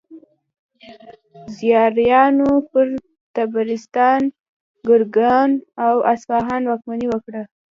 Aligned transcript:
زیاریانو 1.57 2.51
پر 2.71 2.87
طبرستان، 3.35 4.21
ګرګان 4.87 5.49
او 5.85 5.95
اصفهان 6.13 6.61
واکمني 6.67 7.07
وکړه. 7.09 7.41